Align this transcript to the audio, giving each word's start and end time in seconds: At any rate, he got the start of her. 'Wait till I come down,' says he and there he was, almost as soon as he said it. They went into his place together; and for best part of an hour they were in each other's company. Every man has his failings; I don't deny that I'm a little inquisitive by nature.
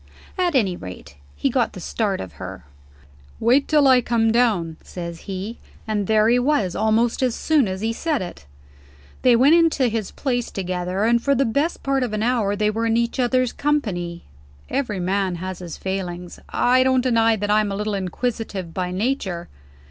At 0.35 0.55
any 0.55 0.75
rate, 0.75 1.13
he 1.35 1.51
got 1.51 1.73
the 1.73 1.79
start 1.79 2.19
of 2.19 2.33
her. 2.41 2.65
'Wait 3.39 3.67
till 3.67 3.87
I 3.87 4.01
come 4.01 4.31
down,' 4.31 4.77
says 4.81 5.19
he 5.29 5.59
and 5.87 6.07
there 6.07 6.27
he 6.27 6.39
was, 6.39 6.75
almost 6.75 7.21
as 7.21 7.35
soon 7.35 7.67
as 7.67 7.81
he 7.81 7.93
said 7.93 8.19
it. 8.19 8.47
They 9.21 9.35
went 9.35 9.53
into 9.53 9.89
his 9.89 10.09
place 10.09 10.49
together; 10.49 11.03
and 11.03 11.21
for 11.21 11.35
best 11.35 11.83
part 11.83 12.01
of 12.01 12.13
an 12.13 12.23
hour 12.23 12.55
they 12.55 12.71
were 12.71 12.87
in 12.87 12.97
each 12.97 13.19
other's 13.19 13.53
company. 13.53 14.23
Every 14.71 14.99
man 14.99 15.35
has 15.35 15.59
his 15.59 15.77
failings; 15.77 16.39
I 16.49 16.81
don't 16.81 17.01
deny 17.01 17.35
that 17.35 17.51
I'm 17.51 17.71
a 17.71 17.75
little 17.75 17.93
inquisitive 17.93 18.73
by 18.73 18.89
nature. 18.89 19.49